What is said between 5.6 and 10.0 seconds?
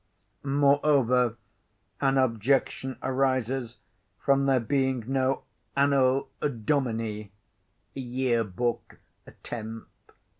Anno Domini, [_Year Book, Temp.